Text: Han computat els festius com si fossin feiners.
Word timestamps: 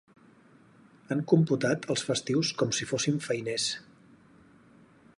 Han 1.15 1.21
computat 1.33 1.87
els 1.95 2.05
festius 2.09 2.53
com 2.63 2.75
si 2.79 2.91
fossin 2.93 3.23
feiners. 3.27 3.71